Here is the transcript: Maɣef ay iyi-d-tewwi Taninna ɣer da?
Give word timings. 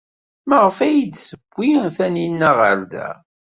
Maɣef 0.49 0.77
ay 0.79 0.91
iyi-d-tewwi 0.95 1.69
Taninna 1.95 2.49
ɣer 2.59 2.79
da? 2.91 3.09